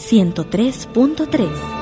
103.3. 0.00 1.79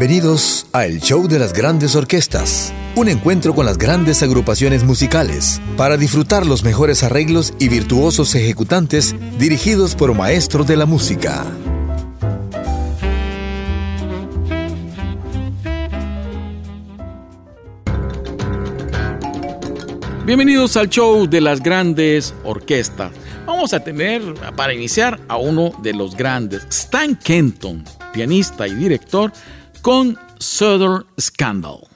Bienvenidos 0.00 0.66
a 0.72 0.86
El 0.86 1.02
Show 1.02 1.28
de 1.28 1.38
las 1.38 1.52
Grandes 1.52 1.94
Orquestas, 1.94 2.72
un 2.96 3.10
encuentro 3.10 3.54
con 3.54 3.66
las 3.66 3.76
grandes 3.76 4.22
agrupaciones 4.22 4.82
musicales 4.82 5.60
para 5.76 5.98
disfrutar 5.98 6.46
los 6.46 6.64
mejores 6.64 7.02
arreglos 7.02 7.52
y 7.58 7.68
virtuosos 7.68 8.34
ejecutantes 8.34 9.14
dirigidos 9.38 9.94
por 9.94 10.14
maestros 10.14 10.66
de 10.66 10.76
la 10.78 10.86
música. 10.86 11.44
Bienvenidos 20.24 20.78
al 20.78 20.88
show 20.88 21.28
de 21.28 21.42
las 21.42 21.62
grandes 21.62 22.34
orquestas. 22.44 23.12
Vamos 23.44 23.74
a 23.74 23.84
tener 23.84 24.22
para 24.56 24.72
iniciar 24.72 25.20
a 25.28 25.36
uno 25.36 25.72
de 25.82 25.92
los 25.92 26.16
grandes, 26.16 26.66
Stan 26.70 27.14
Kenton, 27.16 27.84
pianista 28.14 28.66
y 28.66 28.74
director, 28.74 29.30
con 29.82 30.18
Southern 30.38 31.04
Scandal. 31.18 31.89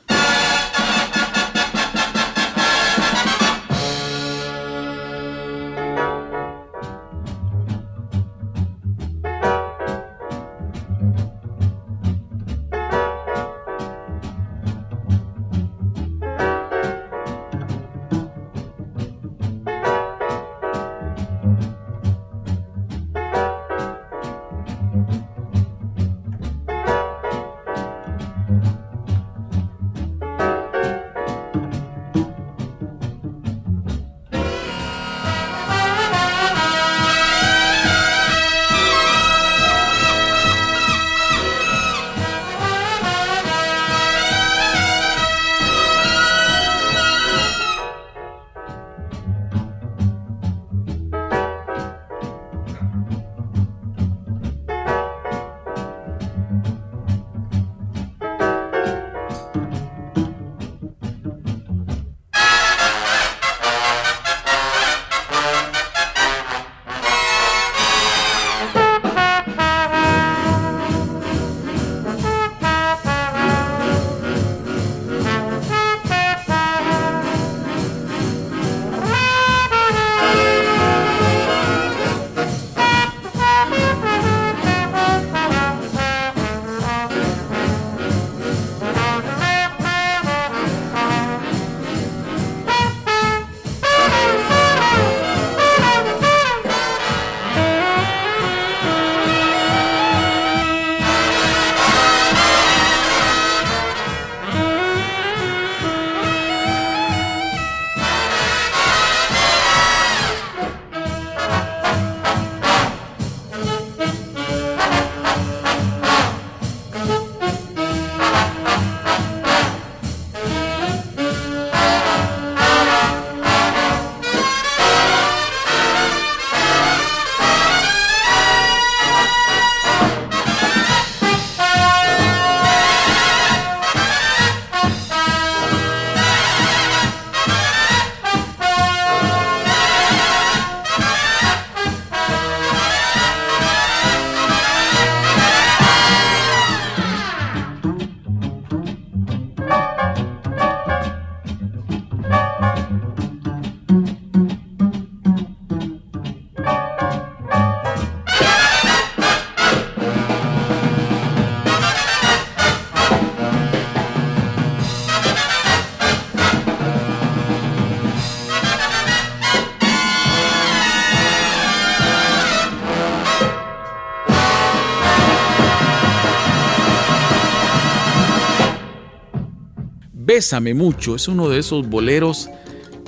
Bésame 180.35 180.75
mucho 180.75 181.15
es 181.15 181.29
uno 181.29 181.49
de 181.49 181.61
esos 181.61 181.89
boleros 181.89 182.51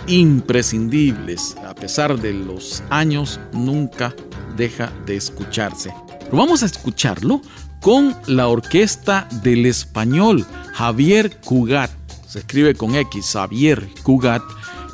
imprescindibles. 0.06 1.56
A 1.66 1.74
pesar 1.74 2.20
de 2.20 2.32
los 2.32 2.84
años, 2.88 3.40
nunca 3.52 4.14
deja 4.56 4.92
de 5.06 5.16
escucharse. 5.16 5.92
Vamos 6.30 6.62
a 6.62 6.66
escucharlo 6.66 7.42
con 7.80 8.14
la 8.28 8.46
orquesta 8.46 9.28
del 9.42 9.66
español 9.66 10.46
Javier 10.72 11.40
Cugat. 11.40 11.90
Se 12.28 12.38
escribe 12.38 12.76
con 12.76 12.94
X, 12.94 13.32
Javier 13.32 13.88
Cugat, 14.04 14.44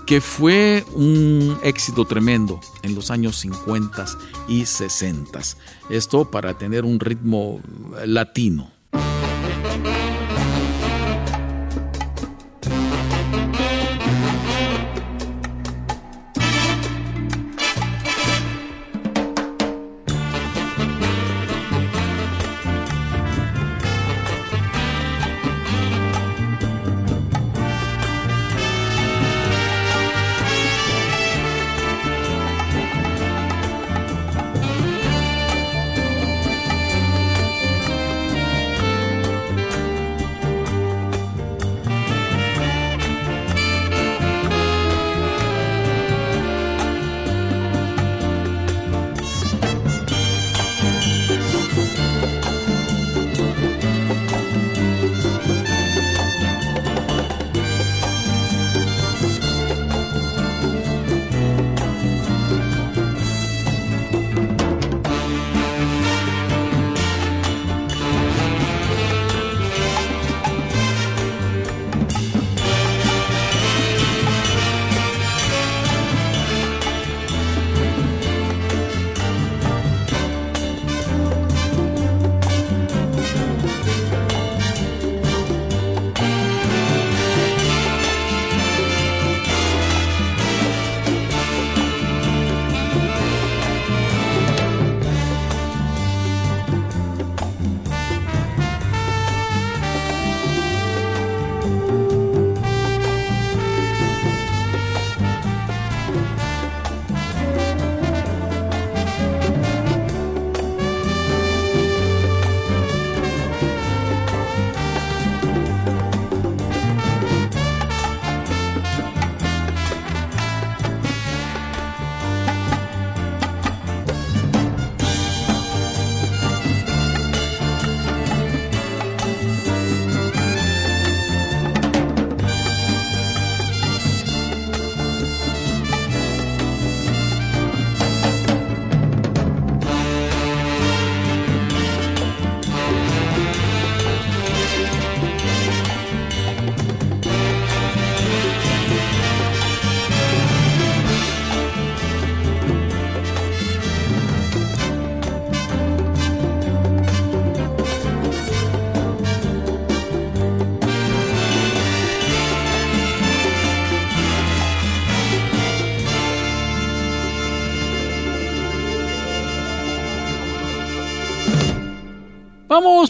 que 0.07 0.23
fue 0.23 0.87
un 0.95 1.59
éxito 1.63 2.07
tremendo 2.07 2.61
en 2.83 2.95
los 2.95 3.11
años 3.11 3.41
50 3.41 4.07
y 4.49 4.65
60. 4.65 5.39
Esto 5.91 6.31
para 6.31 6.57
tener 6.57 6.87
un 6.87 6.99
ritmo 6.99 7.61
latino. 8.07 8.71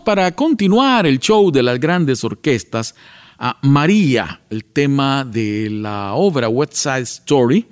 Para 0.04 0.30
continuar 0.32 1.06
el 1.06 1.18
show 1.18 1.50
de 1.50 1.62
las 1.62 1.78
grandes 1.78 2.24
orquestas 2.24 2.94
a 3.38 3.58
María, 3.62 4.40
el 4.50 4.64
tema 4.64 5.24
de 5.24 5.68
la 5.70 6.14
obra 6.14 6.48
West 6.48 6.74
Side 6.74 7.02
Story 7.02 7.66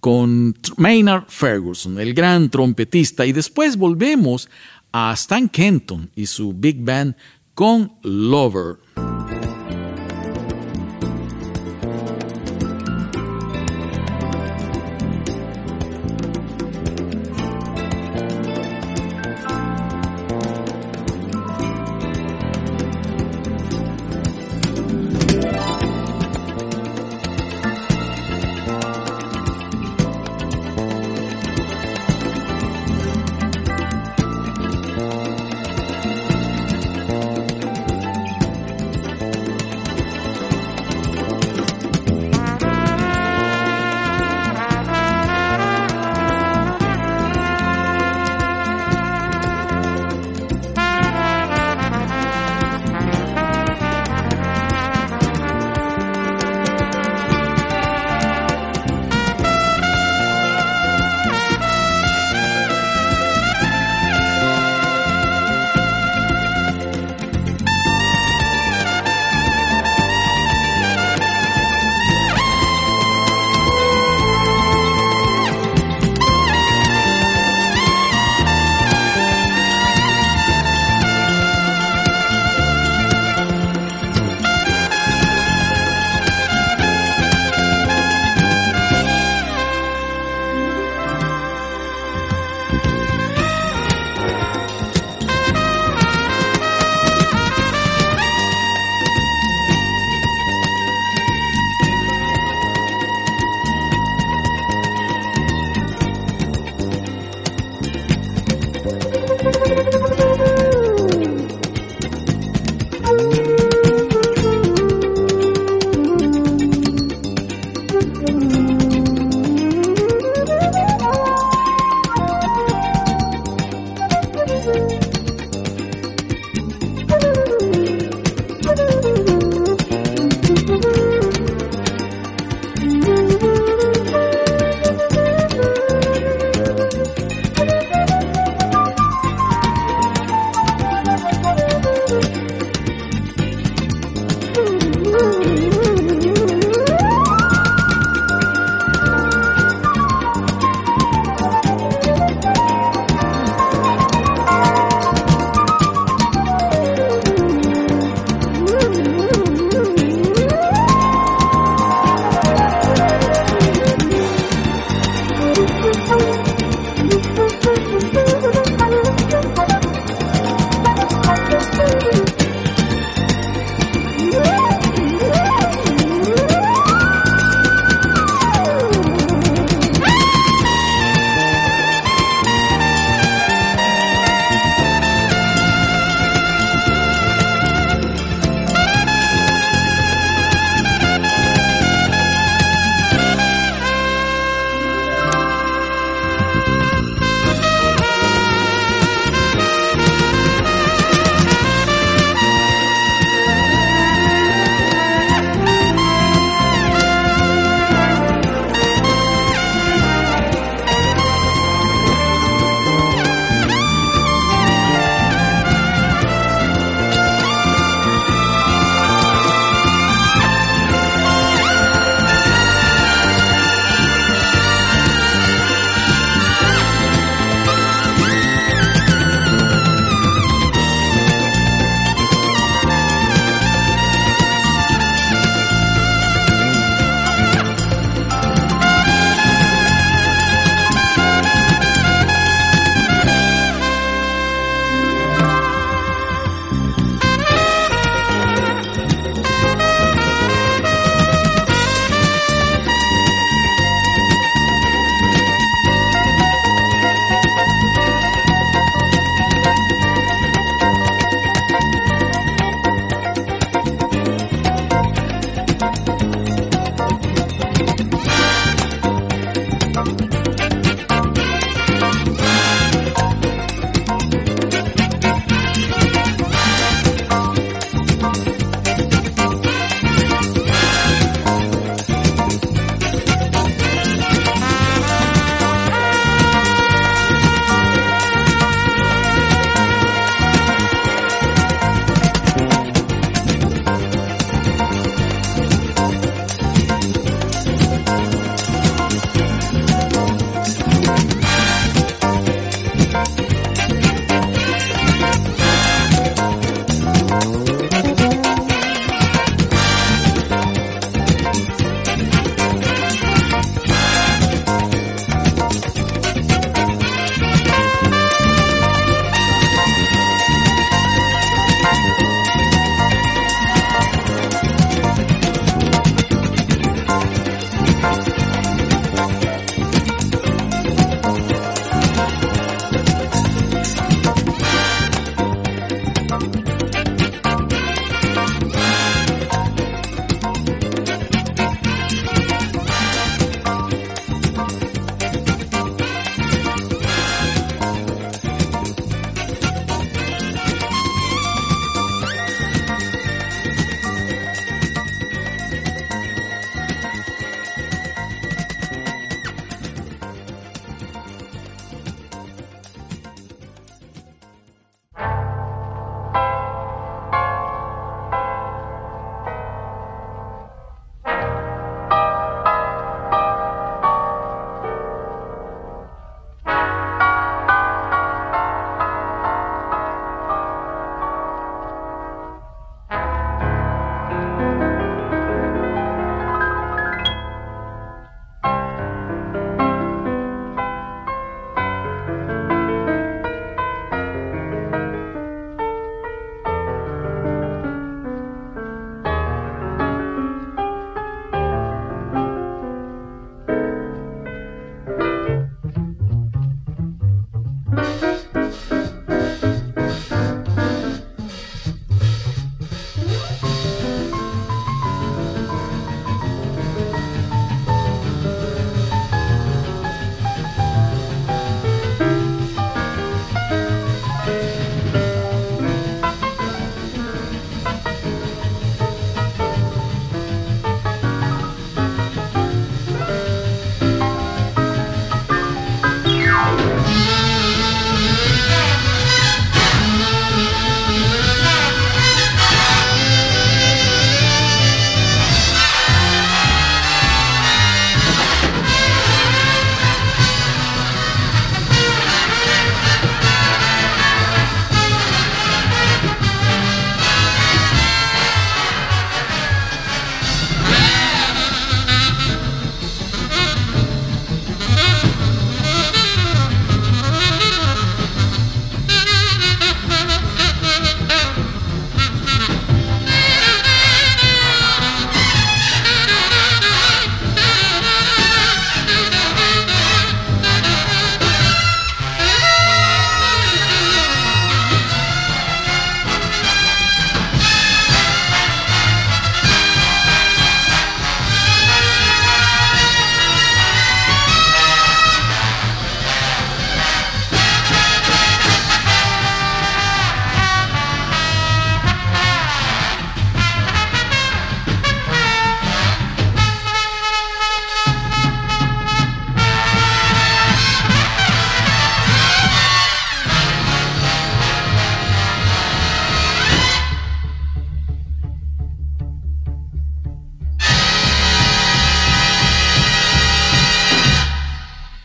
con 0.00 0.56
Maynard 0.76 1.24
Ferguson, 1.28 1.98
el 2.00 2.14
gran 2.14 2.48
trompetista, 2.48 3.26
y 3.26 3.32
después 3.32 3.76
volvemos 3.76 4.48
a 4.92 5.12
Stan 5.14 5.48
Kenton 5.48 6.10
y 6.16 6.26
su 6.26 6.52
big 6.52 6.82
band 6.82 7.14
con 7.54 7.92
Lover. 8.02 8.76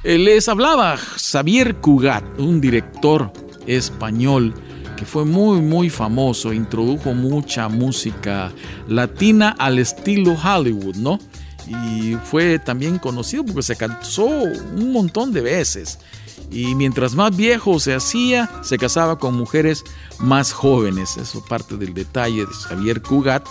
Les 0.06 0.48
hablaba 0.48 0.98
Xavier 0.98 1.78
Cugat, 1.78 2.24
un 2.38 2.62
director 2.62 3.34
español 3.66 4.54
que 4.96 5.04
fue 5.04 5.26
muy 5.26 5.62
muy 5.62 5.90
famoso, 5.90 6.54
introdujo 6.54 7.16
mucha 7.16 7.70
música 7.70 8.52
latina 8.88 9.56
al 9.58 9.80
estilo 9.80 10.36
Hollywood, 10.36 10.98
¿no? 10.98 11.18
Y 11.68 12.18
fue 12.24 12.60
también 12.60 13.00
conocido 13.00 13.44
porque 13.44 13.64
se 13.64 13.76
casó 13.76 14.28
un 14.28 14.92
montón 14.92 15.34
de 15.34 15.42
veces. 15.42 15.98
Y 16.52 16.76
mientras 16.76 17.16
más 17.16 17.36
viejo 17.36 17.80
se 17.80 17.96
hacía, 17.96 18.48
se 18.62 18.78
casaba 18.78 19.18
con 19.18 19.34
mujeres 19.34 19.84
más 20.20 20.54
jóvenes. 20.54 21.18
Eso 21.18 21.44
parte 21.44 21.78
del 21.78 21.96
detalle 21.96 22.42
de 22.42 22.54
Xavier 22.54 23.02
Cugat. 23.02 23.44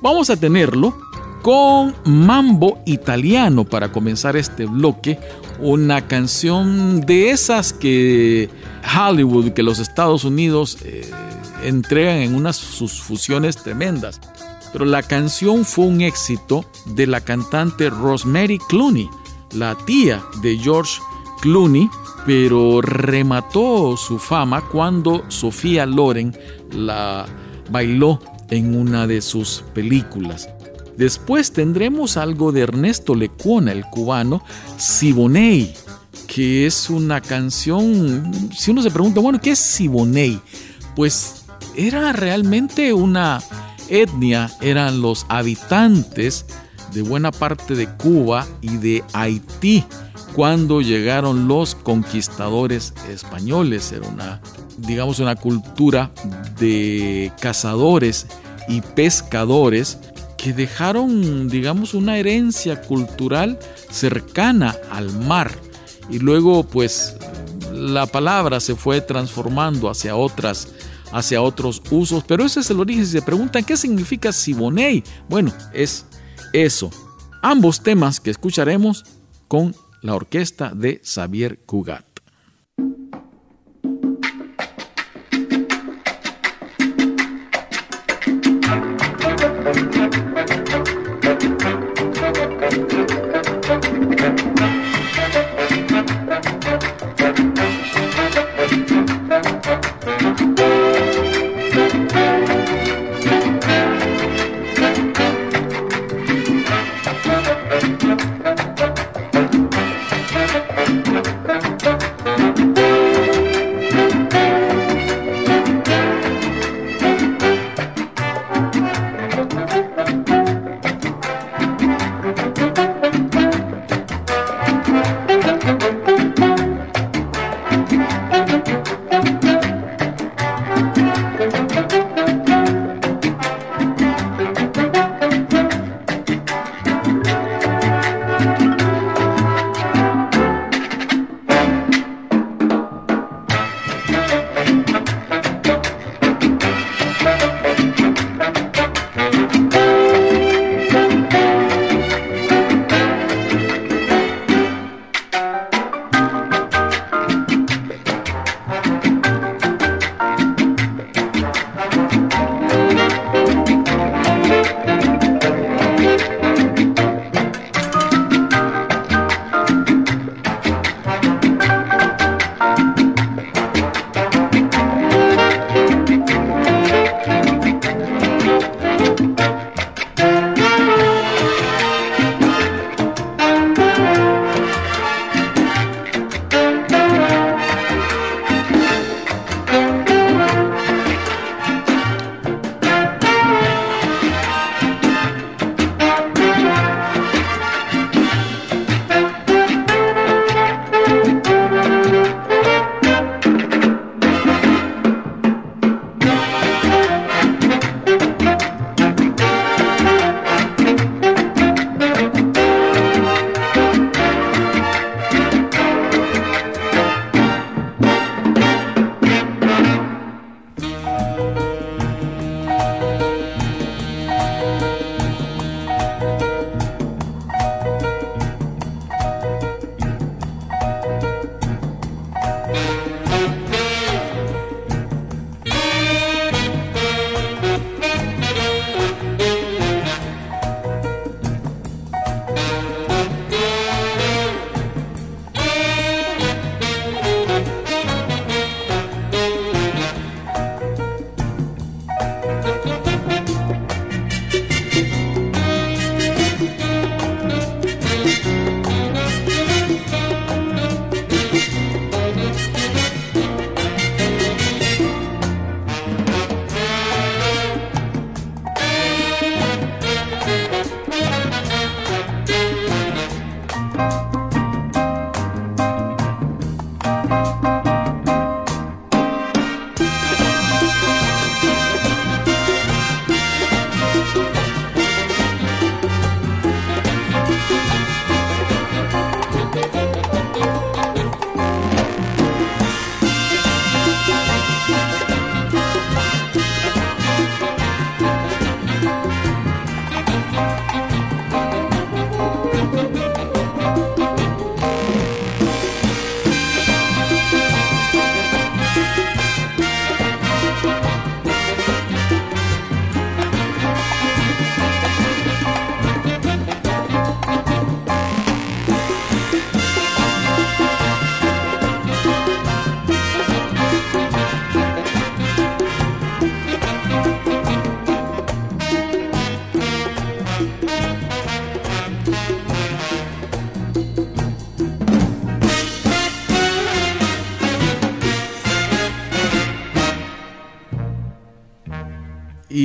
Vamos 0.00 0.30
a 0.30 0.36
tenerlo 0.36 0.96
con 1.42 1.94
Mambo 2.04 2.80
Italiano 2.86 3.64
para 3.64 3.92
comenzar 3.92 4.36
este 4.36 4.66
bloque. 4.66 5.18
Una 5.58 6.06
canción 6.06 7.00
de 7.02 7.30
esas 7.30 7.72
que 7.72 8.48
Hollywood, 8.96 9.50
que 9.50 9.62
los 9.62 9.78
Estados 9.78 10.24
Unidos 10.24 10.78
eh, 10.84 11.08
entregan 11.62 12.18
en 12.18 12.34
unas 12.34 12.56
sus 12.56 13.00
fusiones 13.00 13.56
tremendas. 13.56 14.20
Pero 14.72 14.84
la 14.84 15.02
canción 15.02 15.64
fue 15.64 15.86
un 15.86 16.00
éxito 16.00 16.64
de 16.86 17.06
la 17.06 17.20
cantante 17.20 17.90
Rosemary 17.90 18.58
Clooney, 18.68 19.08
la 19.52 19.76
tía 19.84 20.22
de 20.42 20.56
George 20.56 21.00
Clooney, 21.40 21.90
pero 22.24 22.80
remató 22.80 23.96
su 23.96 24.18
fama 24.18 24.62
cuando 24.68 25.24
Sofía 25.28 25.86
Loren 25.86 26.36
la 26.72 27.26
bailó 27.70 28.20
en 28.50 28.76
una 28.76 29.06
de 29.06 29.20
sus 29.20 29.64
películas. 29.74 30.48
Después 31.00 31.50
tendremos 31.52 32.18
algo 32.18 32.52
de 32.52 32.60
Ernesto 32.60 33.14
Lecuona, 33.14 33.72
el 33.72 33.86
cubano, 33.86 34.44
Siboney, 34.76 35.72
que 36.26 36.66
es 36.66 36.90
una 36.90 37.22
canción, 37.22 38.50
si 38.54 38.70
uno 38.70 38.82
se 38.82 38.90
pregunta, 38.90 39.18
bueno, 39.22 39.40
¿qué 39.40 39.52
es 39.52 39.58
Siboney? 39.58 40.38
Pues 40.94 41.46
era 41.74 42.12
realmente 42.12 42.92
una 42.92 43.42
etnia, 43.88 44.50
eran 44.60 45.00
los 45.00 45.24
habitantes 45.30 46.44
de 46.92 47.00
buena 47.00 47.32
parte 47.32 47.74
de 47.74 47.88
Cuba 47.96 48.46
y 48.60 48.76
de 48.76 49.02
Haití 49.14 49.82
cuando 50.34 50.82
llegaron 50.82 51.48
los 51.48 51.76
conquistadores 51.76 52.92
españoles. 53.08 53.90
Era 53.92 54.06
una, 54.06 54.42
digamos, 54.76 55.18
una 55.18 55.34
cultura 55.34 56.10
de 56.58 57.32
cazadores 57.40 58.26
y 58.68 58.82
pescadores 58.82 59.98
que 60.40 60.52
dejaron, 60.54 61.48
digamos, 61.48 61.92
una 61.92 62.16
herencia 62.16 62.80
cultural 62.80 63.58
cercana 63.90 64.74
al 64.90 65.12
mar. 65.12 65.52
Y 66.08 66.18
luego, 66.18 66.64
pues, 66.64 67.16
la 67.72 68.06
palabra 68.06 68.58
se 68.60 68.74
fue 68.74 69.00
transformando 69.00 69.90
hacia 69.90 70.16
otras 70.16 70.68
hacia 71.12 71.42
otros 71.42 71.82
usos, 71.90 72.22
pero 72.24 72.44
ese 72.44 72.60
es 72.60 72.70
el 72.70 72.78
origen. 72.78 73.04
Si 73.04 73.12
se 73.12 73.22
preguntan 73.22 73.64
qué 73.64 73.76
significa 73.76 74.32
Siboney, 74.32 75.02
bueno, 75.28 75.52
es 75.72 76.06
eso. 76.52 76.90
Ambos 77.42 77.82
temas 77.82 78.20
que 78.20 78.30
escucharemos 78.30 79.04
con 79.48 79.74
la 80.02 80.14
orquesta 80.14 80.72
de 80.72 81.02
Xavier 81.04 81.58
Cugat. 81.66 82.09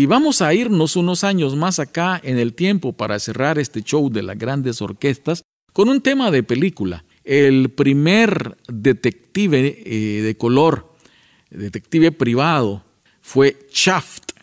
Y 0.05 0.07
vamos 0.07 0.43
a 0.43 0.53
irnos 0.53 0.97
unos 0.97 1.23
años 1.23 1.55
más 1.55 1.79
acá 1.79 2.21
en 2.23 2.37
el 2.37 2.53
tiempo 2.53 2.93
para 2.93 3.17
cerrar 3.17 3.57
este 3.57 3.81
show 3.81 4.11
de 4.11 4.21
las 4.21 4.37
grandes 4.37 4.79
orquestas 4.79 5.41
con 5.73 5.89
un 5.89 5.99
tema 5.99 6.29
de 6.29 6.43
película. 6.43 7.05
El 7.23 7.71
primer 7.71 8.55
detective 8.67 9.81
eh, 9.83 10.21
de 10.21 10.37
color, 10.37 10.93
detective 11.49 12.11
privado, 12.11 12.83
fue 13.19 13.57
Shaft. 13.73 14.33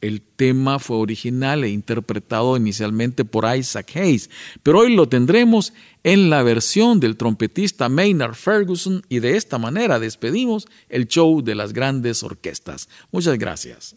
El 0.00 0.22
tema 0.22 0.78
fue 0.78 0.98
original 0.98 1.64
e 1.64 1.70
interpretado 1.70 2.56
inicialmente 2.56 3.24
por 3.24 3.52
Isaac 3.52 3.90
Hayes, 3.96 4.30
pero 4.62 4.78
hoy 4.78 4.94
lo 4.94 5.08
tendremos 5.08 5.72
en 6.04 6.30
la 6.30 6.44
versión 6.44 7.00
del 7.00 7.16
trompetista 7.16 7.88
Maynard 7.88 8.34
Ferguson 8.34 9.02
y 9.08 9.18
de 9.18 9.36
esta 9.36 9.58
manera 9.58 9.98
despedimos 9.98 10.68
el 10.88 11.08
show 11.08 11.42
de 11.42 11.56
las 11.56 11.72
grandes 11.72 12.22
orquestas. 12.22 12.88
Muchas 13.10 13.36
gracias. 13.38 13.96